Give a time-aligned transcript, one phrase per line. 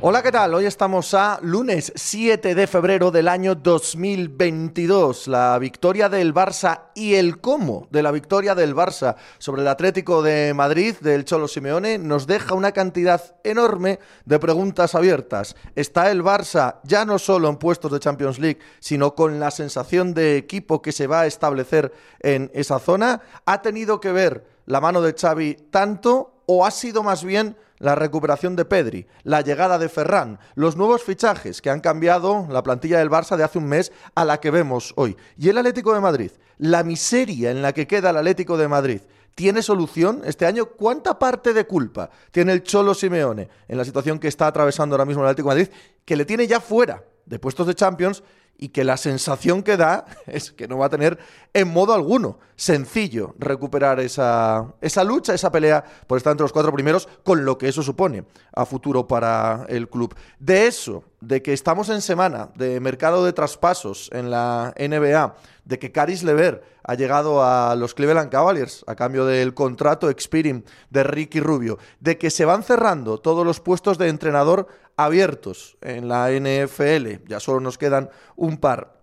[0.00, 0.54] Hola, ¿qué tal?
[0.54, 5.26] Hoy estamos a lunes 7 de febrero del año 2022.
[5.26, 10.22] La victoria del Barça y el cómo de la victoria del Barça sobre el Atlético
[10.22, 15.56] de Madrid del Cholo Simeone nos deja una cantidad enorme de preguntas abiertas.
[15.74, 20.14] ¿Está el Barça ya no solo en puestos de Champions League, sino con la sensación
[20.14, 23.20] de equipo que se va a establecer en esa zona?
[23.46, 27.94] ¿Ha tenido que ver la mano de Xavi tanto o ha sido más bien la
[27.94, 32.98] recuperación de Pedri, la llegada de Ferran, los nuevos fichajes que han cambiado la plantilla
[32.98, 35.14] del Barça de hace un mes a la que vemos hoy.
[35.36, 39.02] Y el Atlético de Madrid, la miseria en la que queda el Atlético de Madrid.
[39.34, 40.64] ¿Tiene solución este año?
[40.70, 45.04] ¿Cuánta parte de culpa tiene el Cholo Simeone en la situación que está atravesando ahora
[45.04, 45.74] mismo el Atlético de Madrid,
[46.06, 48.22] que le tiene ya fuera de puestos de Champions
[48.58, 51.18] y que la sensación que da es que no va a tener
[51.54, 56.72] en modo alguno sencillo recuperar esa, esa lucha, esa pelea por estar entre los cuatro
[56.72, 60.14] primeros, con lo que eso supone a futuro para el club.
[60.40, 65.78] De eso, de que estamos en semana de mercado de traspasos en la NBA, de
[65.78, 71.04] que Caris Lever ha llegado a los Cleveland Cavaliers a cambio del contrato expiring de
[71.04, 76.30] Ricky Rubio, de que se van cerrando todos los puestos de entrenador abiertos en la
[76.30, 78.10] NFL, ya solo nos quedan
[78.56, 78.98] par,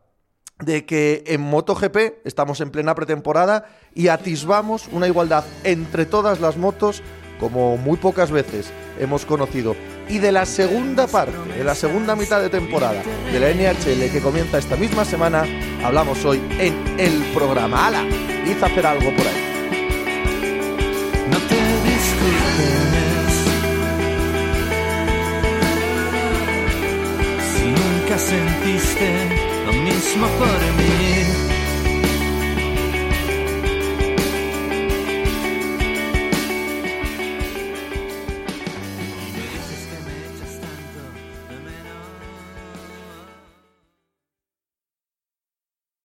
[0.60, 6.58] de que en MotoGP estamos en plena pretemporada y atisbamos una igualdad entre todas las
[6.58, 7.04] motos
[7.40, 9.76] como muy pocas veces hemos conocido.
[10.08, 14.22] Y de la segunda parte, de la segunda mitad de temporada de la NHL que
[14.22, 15.46] comienza esta misma semana,
[15.84, 17.88] hablamos hoy en el programa.
[17.88, 18.06] ¡Hala!
[18.46, 19.45] Hice hacer algo por ahí.
[28.26, 29.10] sentiste
[29.68, 31.55] lo mismo por mí.